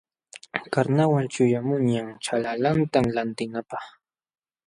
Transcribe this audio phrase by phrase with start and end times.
[0.73, 3.85] Karnawal ćhayaqmunñam ćhanlalanta lantinapaq.